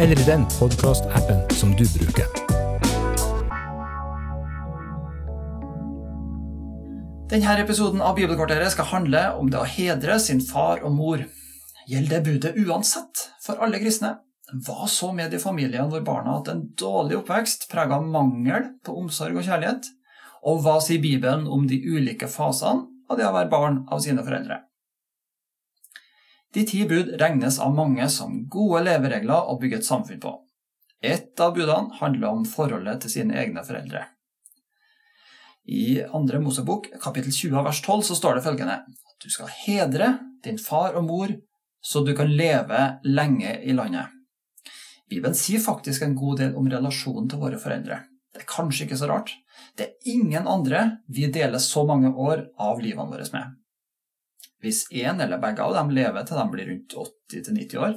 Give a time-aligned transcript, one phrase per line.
[0.00, 2.24] eller i den podkastappen som du bruker.
[7.30, 11.26] Denne episoden av Bibelkvarteret skal handle om det å hedre sin far og mor.
[11.90, 14.14] Gjelder det budet uansett for alle kristne?
[14.64, 18.70] Hva så med de familiene hvor barna har hatt en dårlig oppvekst prega av mangel
[18.80, 19.92] på omsorg og kjærlighet?
[20.48, 24.24] Og hva sier Bibelen om de ulike fasene av det å være barn av sine
[24.24, 24.62] foreldre?
[26.54, 30.32] De ti bud regnes av mange som gode leveregler å bygge et samfunn på.
[31.00, 34.02] Et av budene handler om forholdet til sine egne foreldre.
[35.70, 38.80] I andre Mosebok, kapittel 20 vers 12, så står det følgende
[39.20, 41.32] du skal hedre din far og mor,
[41.84, 44.08] så du kan leve lenge i landet.
[45.10, 48.00] Bibelen sier faktisk en god del om relasjonen til våre foreldre.
[48.32, 49.32] Det er kanskje ikke så rart.
[49.76, 53.56] Det er ingen andre vi deler så mange år av livene våre med.
[54.60, 56.96] Hvis én eller begge av dem lever til de blir rundt
[57.32, 57.96] 80-90 år,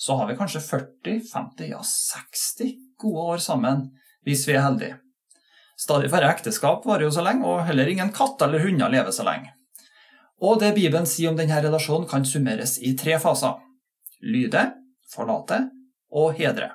[0.00, 3.86] så har vi kanskje 40-50, ja 60 gode år sammen
[4.26, 4.98] hvis vi er heldige.
[5.80, 9.24] Stadig færre ekteskap varer jo så lenge, og heller ingen katt eller hunder lever så
[9.24, 9.54] lenge.
[10.40, 13.60] Og det Bibelen sier om denne relasjonen, kan summeres i tre faser.
[14.20, 14.66] Lyde,
[15.12, 15.62] forlate
[16.16, 16.74] og hedre.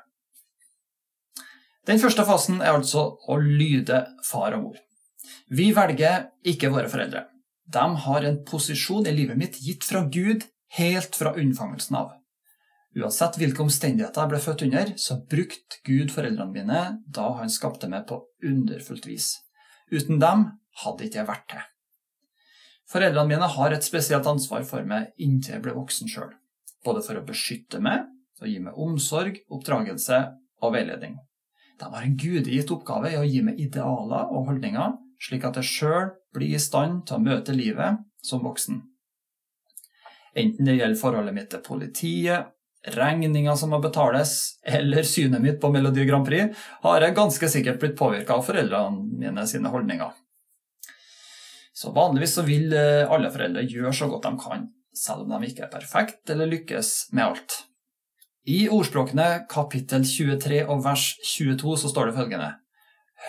[1.85, 4.81] Den første fasen er altså å lyde far og mor.
[5.53, 7.27] Vi velger ikke våre foreldre.
[7.65, 10.45] De har en posisjon i livet mitt gitt fra Gud
[10.77, 12.13] helt fra unnfangelsen av.
[12.95, 17.89] Uansett hvilke omstendigheter jeg ble født under, så brukte Gud foreldrene mine da han skapte
[17.91, 19.33] meg på underfullt vis.
[19.91, 20.45] Uten dem
[20.83, 21.65] hadde ikke jeg vært til.
[22.91, 26.31] Foreldrene mine har et spesielt ansvar for meg inntil jeg ble voksen sjøl.
[26.85, 28.05] Både for å beskytte meg,
[28.39, 30.21] å gi meg omsorg, oppdragelse
[30.63, 31.17] og veiledning.
[31.79, 35.69] De har en gudegitt oppgave i å gi meg idealer og holdninger slik at jeg
[35.69, 38.81] sjøl blir i stand til å møte livet som voksen.
[40.35, 42.51] Enten det gjelder forholdet mitt til politiet,
[42.95, 46.51] regninger som må betales, eller synet mitt på Melodi Grand Prix,
[46.83, 50.11] har jeg ganske sikkert blitt påvirka av foreldrene mine sine holdninger.
[51.75, 55.49] Så vanligvis så vil eh, alle foreldre gjøre så godt de kan, selv om de
[55.49, 57.57] ikke er perfekte eller lykkes med alt.
[58.45, 62.51] I Ordspråkene kapittel 23 og vers 22 så står det følgende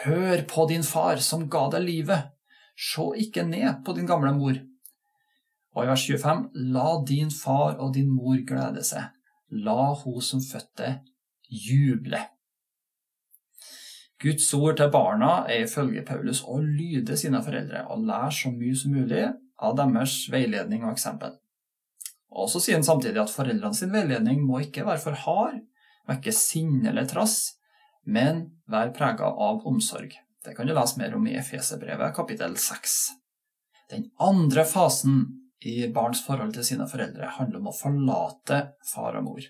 [0.04, 2.32] Hør på din far som ga deg livet,
[2.76, 4.58] se ikke ned på din gamle mor.
[5.76, 9.12] Og i vers 25, la din far og din mor glede seg,
[9.50, 10.98] la hun som fødte
[11.48, 12.20] juble.
[14.22, 18.76] Guds ord til barna er ifølge Paulus å lyde sine foreldre og lære så mye
[18.76, 19.26] som mulig
[19.56, 21.34] av deres veiledning og eksempel.
[22.36, 25.60] Og så sier han samtidig at foreldrene sin veiledning må ikke være for hard,
[26.08, 27.55] vekke sinne eller trass,
[28.06, 30.14] men vær prega av omsorg.
[30.44, 32.94] Det kan du lese mer om i Efeserbrevet kapittel 6.
[33.90, 35.24] Den andre fasen
[35.64, 39.46] i barns forhold til sine foreldre handler om å forlate far og mor.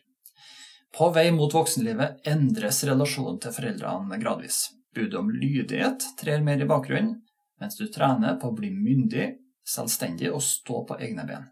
[0.96, 4.70] På vei mot voksenlivet endres relasjonen til foreldrene gradvis.
[4.96, 7.18] Budet om lydighet trer mer i bakgrunnen,
[7.60, 9.34] mens du trener på å bli myndig,
[9.66, 11.44] selvstendig og stå på egne ben.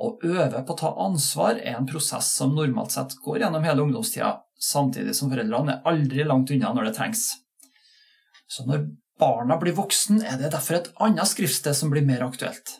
[0.00, 3.84] Å øve på å ta ansvar er en prosess som normalt sett går gjennom hele
[3.84, 7.28] ungdomstida, samtidig som foreldrene er aldri langt unna når det trengs.
[8.48, 8.86] Så når
[9.18, 12.78] barna blir voksen, er det derfor et annet skriftsted som blir mer aktuelt.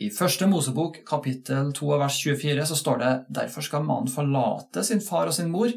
[0.00, 5.02] I første Mosebok kapittel 2 vers 24 så står det derfor skal mannen forlate sin
[5.04, 5.68] far og sin mor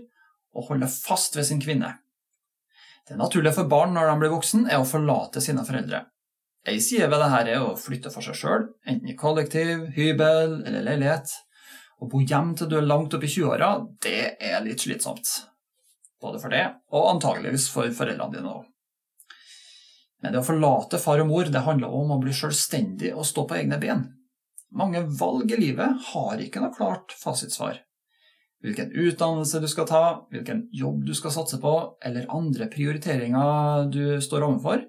[0.54, 1.90] og holde fast ved sin kvinne.
[3.04, 6.06] Det naturlige for barn når de blir voksen, er å forlate sine foreldre.
[6.64, 10.86] Ei side ved dette er å flytte for seg sjøl, enten i kollektiv, hybel eller
[10.88, 11.34] leilighet.
[12.04, 13.68] Å bo hjem til du er langt opp i 20-åra,
[14.04, 15.30] det er litt slitsomt.
[16.20, 18.66] Både for det, og antageligvis for foreldrene dine òg.
[20.24, 23.46] Men det å forlate far og mor det handler om å bli selvstendig og stå
[23.48, 24.04] på egne ben.
[24.76, 27.80] Mange valg i livet har ikke noe klart fasitsvar.
[28.64, 31.74] Hvilken utdannelse du skal ta, hvilken jobb du skal satse på,
[32.04, 34.84] eller andre prioriteringer du står overfor,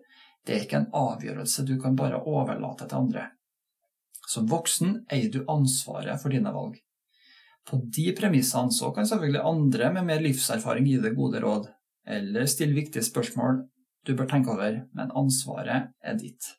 [0.47, 3.29] det er ikke en avgjørelse du kan bare overlate til andre.
[4.31, 6.79] Som voksen eier du ansvaret for dine valg.
[7.65, 11.71] På de premissene så kan selvfølgelig andre med mer livserfaring gi deg gode råd,
[12.05, 13.63] eller stille viktige spørsmål
[14.05, 16.51] du bør tenke over, men ansvaret er ditt.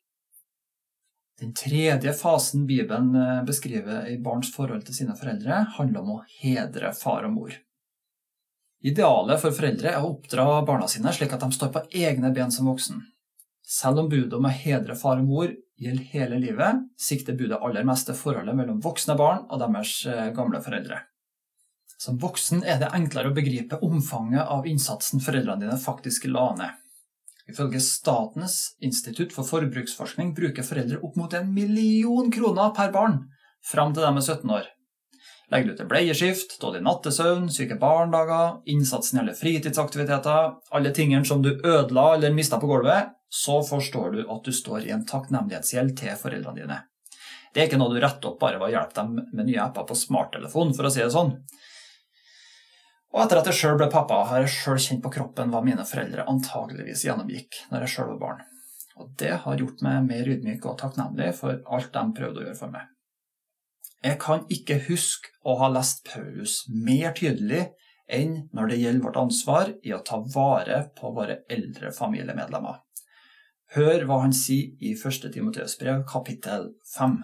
[1.40, 6.24] Den tredje fasen Bibelen eh, beskriver i barns forhold til sine foreldre, handler om å
[6.40, 7.58] hedre far og mor.
[8.86, 12.54] Idealet for foreldre er å oppdra barna sine slik at de står på egne ben
[12.54, 13.02] som voksen.
[13.66, 17.86] Selv om budet om å hedre far og mor gjelder hele livet, sikter budet aller
[17.88, 21.02] mest til forholdet mellom voksne barn og deres eh, gamle foreldre.
[21.98, 26.82] Som voksen er det enklere å begripe omfanget av innsatsen foreldrene dine faktisk la ned.
[27.46, 33.20] Ifølge Statens institutt for forbruksforskning bruker foreldre opp mot en million kroner per barn
[33.66, 34.72] fram til de er 17 år.
[35.54, 41.52] Legger du til bleieskift, dårlig nattesøvn, syke barndager, innsatsen gjelder fritidsaktiviteter, alle tingene som du
[41.54, 46.18] ødela eller mista på gulvet, så forstår du at du står i en takknemlighetsgjeld til
[46.18, 46.80] foreldrene dine.
[47.54, 49.86] Det er ikke noe du retter opp bare ved å hjelpe dem med nye apper
[49.88, 51.36] på smarttelefon, for å si det sånn.
[53.16, 55.86] Og etter at jeg sjøl ble pappa, har jeg sjøl kjent på kroppen hva mine
[55.88, 58.44] foreldre antageligvis gjennomgikk når jeg sjøl var barn.
[59.00, 62.60] Og det har gjort meg mer ydmyk og takknemlig for alt de prøvde å gjøre
[62.60, 62.92] for meg.
[64.04, 67.68] Jeg kan ikke huske å ha lest Paulus mer tydelig
[68.12, 72.82] enn når det gjelder vårt ansvar i å ta vare på våre eldre familiemedlemmer.
[73.76, 75.32] Hør hva han sier i 1.
[75.34, 77.18] Timoteus brev, kapittel 5.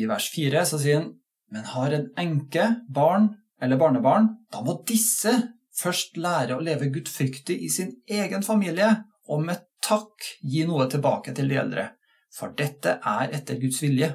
[0.00, 1.10] I vers 4 så sier han
[1.50, 3.32] men har en enke, barn
[3.62, 5.32] eller barnebarn, da må disse
[5.76, 8.90] først lære å leve gudfryktig i sin egen familie,
[9.26, 11.86] og med takk gi noe tilbake til de eldre,
[12.34, 14.12] for dette er etter Guds vilje.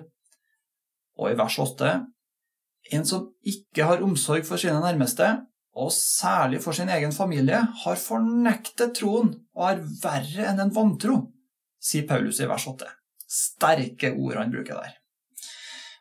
[1.20, 1.94] Og i vers 8.:
[2.96, 5.30] En som ikke har omsorg for sine nærmeste,
[5.76, 11.18] og særlig for sin egen familie, har fornektet troen og er verre enn en vantro,
[11.82, 12.88] sier Paulus i vers 8.
[13.26, 14.94] Sterke ord han bruker der.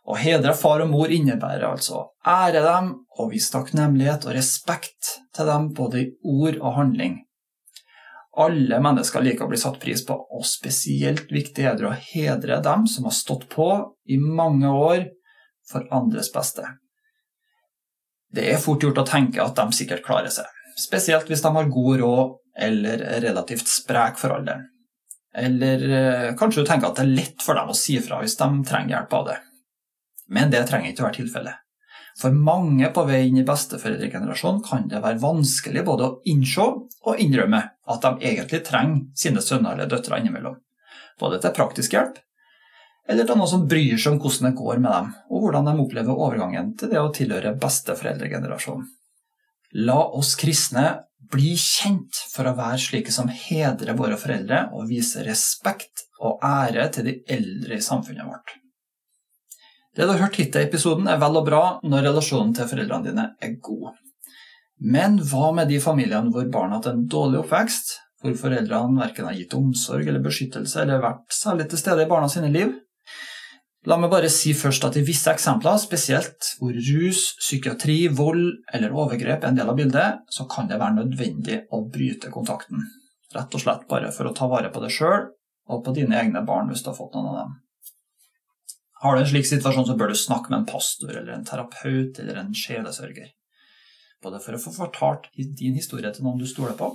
[0.04, 5.48] Å hedre far og mor innebærer altså ære dem og vise takknemlighet og respekt til
[5.48, 7.22] dem både i ord og handling.
[8.36, 12.58] Alle mennesker liker å bli satt pris på, og spesielt viktig er det å hedre
[12.64, 13.68] dem som har stått på
[14.10, 15.06] i mange år
[15.70, 16.66] for andres beste.
[18.34, 20.48] Det er fort gjort å tenke at de sikkert klarer seg,
[20.80, 22.32] spesielt hvis de har god råd
[22.66, 24.66] eller er relativt sprek for alderen.
[25.34, 28.36] Eller eh, kanskje du tenker at det er lett for dem å si fra hvis
[28.38, 29.38] de trenger hjelp av det.
[30.34, 31.60] Men det trenger ikke å være tilfellet.
[32.20, 37.22] For mange på vei inn i besteforeldregenerasjonen kan det være vanskelig både å innse og
[37.22, 40.56] innrømme at de egentlig trenger sine sønner eller døtre innimellom.
[41.20, 42.18] Både til praktisk hjelp,
[43.08, 45.74] eller til noen som bryr seg om hvordan det går med dem, og hvordan de
[45.82, 48.86] opplever overgangen til det å tilhøre besteforeldregenerasjonen.
[49.84, 50.84] La oss kristne
[51.32, 56.86] bli kjent for å være slike som hedrer våre foreldre og viser respekt og ære
[56.94, 58.54] til de eldre i samfunnet vårt.
[59.94, 63.10] Det du har hørt hittil i episoden, er vel og bra når relasjonen til foreldrene
[63.10, 63.98] dine er god.
[64.80, 67.92] Men hva med de familiene hvor barna har hatt en dårlig oppvekst,
[68.24, 72.30] hvor foreldrene verken har gitt omsorg eller beskyttelse eller vært særlig til stede i barna
[72.32, 72.72] sine liv?
[73.84, 78.96] La meg bare si først at i visse eksempler, spesielt hvor rus, psykiatri, vold eller
[78.96, 82.80] overgrep er en del av bildet, så kan det være nødvendig å bryte kontakten.
[83.34, 85.28] Rett og slett bare for å ta vare på deg sjøl
[85.68, 87.54] og på dine egne barn hvis du har fått noen av dem.
[89.04, 92.22] Har du en slik situasjon, så bør du snakke med en pastor eller en terapeut
[92.22, 93.34] eller en sjelesørger.
[94.24, 96.88] Både for å få fortalt din historie til noen du stoler på,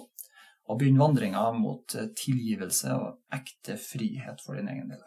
[0.69, 5.05] og begynne vandringa mot eh, tilgivelse og ekte frihet for din egen del.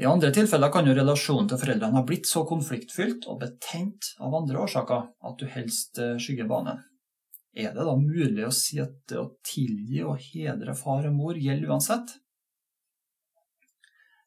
[0.00, 4.32] I andre tilfeller kan jo relasjonen til foreldrene ha blitt så konfliktfylt og betent av
[4.38, 6.80] andre årsaker at du helst eh, skygger banen.
[7.52, 11.36] Er det da mulig å si at det å tilgi og hedre far og mor
[11.36, 12.14] gjelder uansett?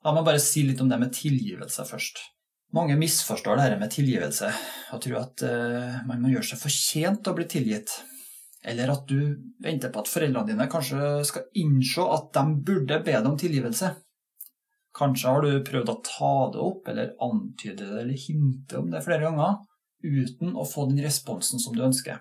[0.05, 2.21] La meg bare si litt om det med tilgivelse først.
[2.75, 4.50] Mange misforstår dette med tilgivelse
[4.91, 7.94] og tror at uh, man må gjøre seg fortjent til å bli tilgitt.
[8.65, 13.13] Eller at du venter på at foreldrene dine kanskje skal innse at de burde be
[13.13, 13.94] deg om tilgivelse.
[14.96, 19.03] Kanskje har du prøvd å ta det opp eller antyde det eller hinte om det
[19.05, 19.62] flere ganger
[20.05, 22.20] uten å få den responsen som du ønsker.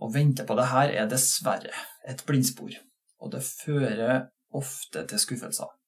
[0.00, 1.72] Å vente på det her er dessverre
[2.08, 2.72] et blindspor,
[3.20, 5.79] og det fører ofte til skuffelser.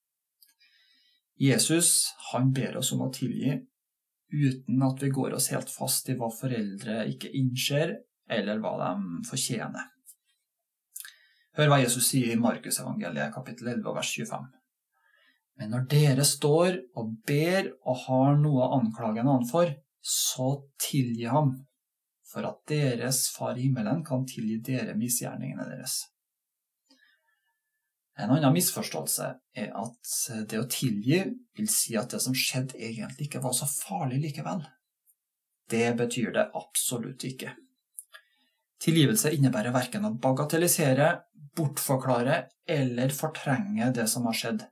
[1.40, 3.56] Jesus han ber oss om å tilgi
[4.32, 7.98] uten at vi går oss helt fast i hva foreldre ikke innser,
[8.32, 9.90] eller hva de fortjener.
[11.58, 14.46] Hør hva Jesus sier i Markusevangeliet kapittel 11 vers 25.
[15.60, 19.68] Men når dere står og ber og har noe å anklage en annen for,
[20.00, 20.48] så
[20.80, 21.52] tilgi ham,
[22.24, 26.00] for at deres Far i himmelen kan tilgi dere misgjerningene deres.
[28.22, 30.12] En annen misforståelse er at
[30.48, 31.24] det å tilgi
[31.58, 34.62] vil si at det som skjedde, egentlig ikke var så farlig likevel.
[35.70, 37.56] Det betyr det absolutt ikke.
[38.82, 41.08] Tilgivelse innebærer verken å bagatellisere,
[41.56, 42.38] bortforklare
[42.68, 44.64] eller fortrenge det som har skjedd,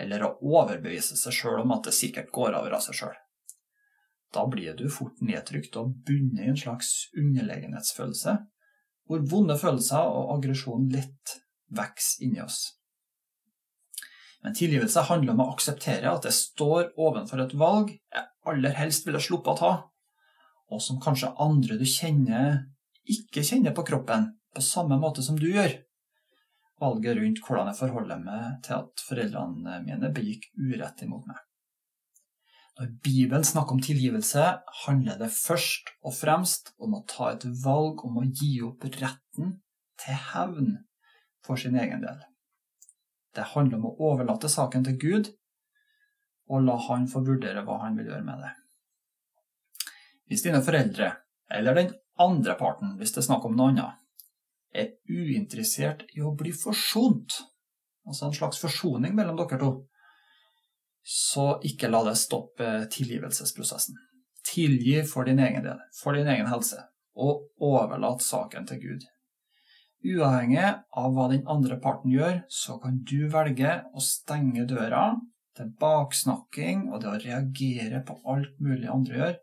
[0.00, 3.16] eller å overbevise seg sjøl om at det sikkert går over av seg sjøl.
[4.34, 8.34] da blir du fort nedtrykt og bundet i en slags underlegenhetsfølelse,
[9.08, 11.38] hvor vonde følelser og aggresjon lett
[11.72, 12.74] vokser inni oss.
[14.44, 19.06] Men tilgivelse handler om å akseptere at jeg står ovenfor et valg jeg aller helst
[19.06, 19.72] ville sluppet å ta,
[20.70, 22.60] og som kanskje andre du kjenner,
[23.06, 25.74] ikke kjenner på kroppen på samme måte som du gjør.
[26.82, 31.38] Valget rundt hvordan jeg forholder meg til at foreldrene mine begikk urett imot meg.
[32.76, 34.42] Når Bibelen snakker om tilgivelse,
[34.84, 39.54] handler det først og fremst om å ta et valg om å gi opp retten
[40.02, 40.74] til hevn
[41.46, 42.20] for sin egen del.
[43.36, 45.34] Det handler om å overlate saken til Gud
[46.48, 48.52] og la Han få vurdere hva han vil gjøre med det.
[50.30, 51.12] Hvis dine foreldre,
[51.50, 53.98] eller den andre parten, hvis det er snakk om noe annet,
[54.76, 57.38] er uinteressert i å bli forsont,
[58.06, 59.70] altså en slags forsoning mellom dere to,
[61.06, 63.98] så ikke la det stoppe tilgivelsesprosessen.
[64.46, 66.82] Tilgi for din egen del, for din egen helse,
[67.14, 69.06] og overlat saken til Gud.
[70.06, 70.66] Uavhengig
[71.00, 75.16] av hva den andre parten gjør, så kan du velge å stenge døra
[75.56, 79.34] til baksnakking og det å reagere på alt mulig andre gjør,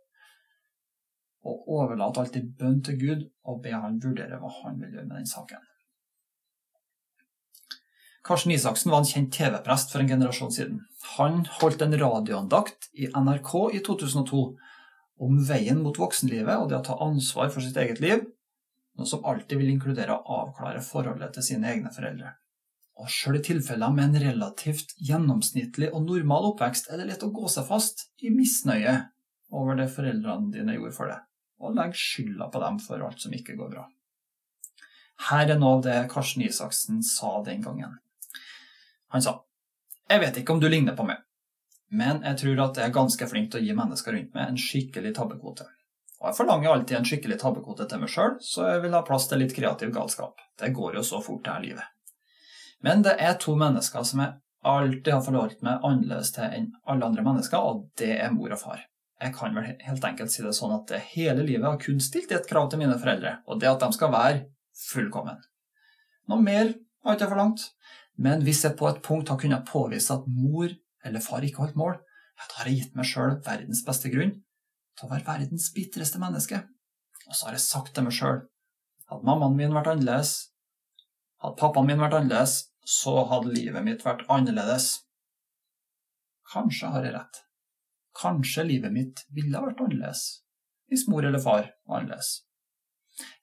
[1.43, 5.09] og overlate alt i bønn til Gud og be han vurdere hva han vil gjøre
[5.09, 5.63] med den saken.
[8.23, 10.77] Karsten Isaksen var en kjent TV-prest for en generasjon siden.
[11.17, 14.43] Han holdt en radioandakt i NRK i 2002
[15.23, 18.23] om veien mot voksenlivet og det å ta ansvar for sitt eget liv,
[18.97, 22.35] noe som alltid vil inkludere å avklare forholdet til sine egne foreldre.
[23.01, 27.31] Og sjøl i tilfeller med en relativt gjennomsnittlig og normal oppvekst er det lett å
[27.33, 28.99] gå seg fast i misnøye
[29.53, 31.25] over det foreldrene dine gjorde for deg,
[31.61, 33.87] og legge skylda på dem for alt som ikke går bra.
[35.29, 37.97] Her er noe av det Karsten Isaksen sa den gangen.
[39.13, 39.39] Han sa
[40.09, 41.21] Jeg vet ikke om du ligner på meg,
[41.89, 44.59] men jeg tror at jeg er ganske flink til å gi mennesker rundt meg en
[44.59, 45.65] skikkelig tabbekvote.
[46.23, 49.25] Og jeg forlanger alltid en skikkelig tabbekvote til meg sjøl, så jeg vil ha plass
[49.27, 50.39] til litt kreativ galskap.
[50.55, 51.89] Det går jo så fort, det her livet.
[52.83, 57.09] Men det er to mennesker som jeg alltid har forholdt meg annerledes til enn alle
[57.09, 58.85] andre mennesker, og det er mor og far.
[59.19, 62.47] Jeg kan vel helt enkelt si det sånn at hele livet har kun stilt et
[62.47, 64.39] krav til mine foreldre, og det at de skal være
[64.93, 65.43] fullkommen.
[66.31, 67.67] Noe mer har jeg ikke forlangt.
[68.15, 70.71] Men hvis jeg på et punkt har kunnet påvise at mor
[71.03, 71.99] eller far ikke holdt mål,
[72.39, 74.37] da har jeg gitt meg sjøl verdens beste grunn
[74.93, 76.63] til å være verdens bitreste menneske.
[77.27, 78.43] Og så har jeg sagt til meg sjøl
[79.13, 80.33] hadde mammaen min vært annerledes,
[81.43, 85.03] hadde pappaen min vært annerledes, så hadde livet mitt vært annerledes.
[86.53, 87.41] Kanskje har jeg rett.
[88.17, 90.25] Kanskje livet mitt ville vært annerledes
[90.91, 92.43] hvis mor eller far var annerledes.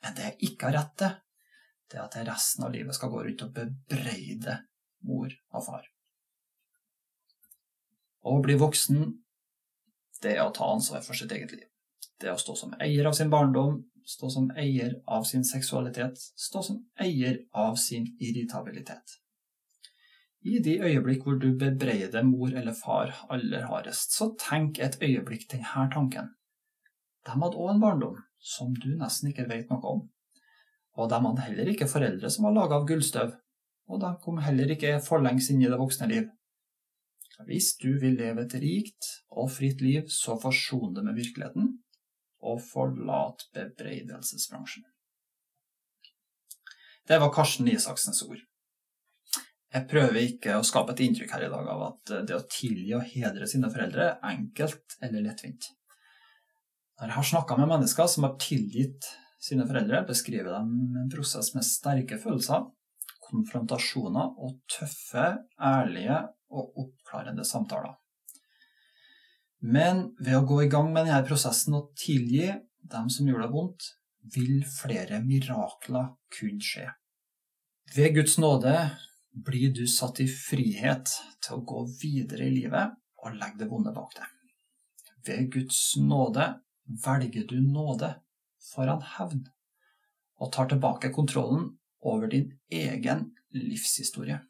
[0.02, 1.16] Men det jeg ikke har rett til,
[1.90, 4.60] det at jeg resten av livet skal gå rundt og bebreide
[5.08, 5.88] mor og far.
[8.20, 9.00] Å bli voksen,
[10.22, 11.66] det er å ta ansvar for sitt eget liv.
[12.20, 16.18] Det er å stå som eier av sin barndom, stå som eier av sin seksualitet,
[16.36, 19.20] stå som eier av sin irritabilitet.
[20.40, 25.46] I de øyeblikk hvor du bebreider mor eller far aller hardest, så tenk et øyeblikk
[25.52, 26.30] denne tanken.
[27.28, 30.02] De hadde òg en barndom som du nesten ikke vet noe om.
[30.96, 33.34] Og de hadde heller ikke foreldre som var laga av gullstøv,
[33.90, 36.30] og de kom heller ikke forlengs inn i det voksne liv.
[37.48, 41.72] Hvis du vil leve et rikt og fritt liv, så forson det med virkeligheten,
[42.40, 44.84] og forlat bebreidelsesbransjen.
[47.08, 48.40] Det var Karsten Isaksens ord.
[49.70, 52.90] Jeg prøver ikke å skape et inntrykk her i dag av at det å tilgi
[52.98, 55.68] og hedre sine foreldre er enkelt eller lettvint.
[56.98, 59.06] Når jeg har snakka med mennesker som har tilgitt
[59.40, 62.66] sine foreldre, beskriver de en prosess med sterke følelser,
[63.30, 66.18] konfrontasjoner og tøffe, ærlige
[66.50, 67.96] og oppklarende samtaler.
[69.60, 72.48] Men ved å gå i gang med denne prosessen og tilgi
[72.90, 73.88] dem som gjorde det vondt,
[74.34, 76.88] vil flere mirakler kunne skje.
[77.94, 78.74] Ved Guds nåde
[79.30, 83.92] blir du satt i frihet til å gå videre i livet og legge det vonde
[83.94, 84.28] bak deg.
[85.26, 86.46] Ved Guds nåde
[87.04, 88.14] velger du nåde
[88.72, 89.44] foran hevn
[90.40, 91.68] og tar tilbake kontrollen
[92.00, 94.40] over din egen livshistorie.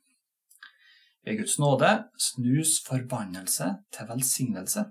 [1.30, 4.82] Ved Guds nåde snus forbannelse til velsignelse.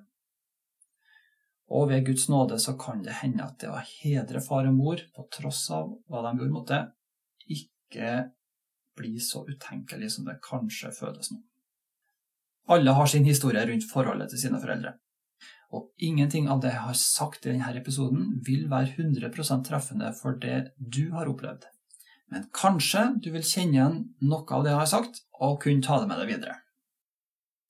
[1.75, 5.01] Og ved Guds nåde så kan det hende at det å hedre far og mor,
[5.11, 6.79] på tross av hva de gjorde mot det,
[7.51, 8.13] ikke
[8.95, 11.41] blir så utenkelig som det kanskje føles nå.
[12.71, 14.95] Alle har sin historie rundt forholdet til sine foreldre.
[15.75, 20.39] Og ingenting av det jeg har sagt i denne episoden, vil være 100% treffende for
[20.39, 21.67] det du har opplevd.
[22.29, 25.99] Men kanskje du vil kjenne igjen noe av det jeg har sagt, og kunne ta
[26.01, 26.57] det med deg videre.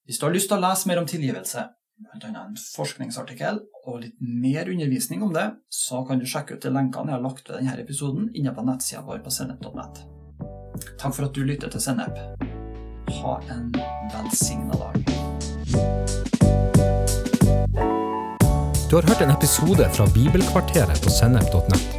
[0.10, 1.66] Hvis du har lyst til å lese mer om tilgivelse,
[2.00, 2.30] bl.a.
[2.30, 7.12] en forskningsartikkel og litt mer undervisning om det, så kan du sjekke ut de lenkene
[7.12, 10.02] jeg har lagt ved denne episoden inne på nettsida vår på sennep.net.
[11.00, 12.20] Takk for at du lytter til Sennep.
[13.20, 13.70] Ha en
[14.14, 15.00] velsigna dag.
[18.90, 21.99] Du har hørt en episode fra Bibelkvarteret på sennep.nett.